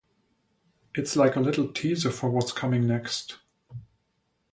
It’s 0.95 1.15
like 1.15 1.35
a 1.35 1.39
little 1.39 1.67
teaser 1.71 2.09
for 2.09 2.31
what’s 2.31 2.51
coming 2.53 2.87
next. 2.87 3.37